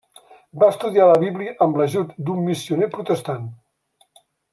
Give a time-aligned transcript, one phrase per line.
[0.61, 3.45] Va estudiar la Bíblia amb l'ajut d'un missioner protestant.